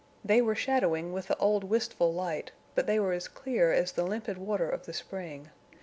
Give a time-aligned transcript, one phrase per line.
[0.25, 4.03] They were shadowing with the old wistful light, but they were as clear as the
[4.03, 5.51] limpid water of the spring.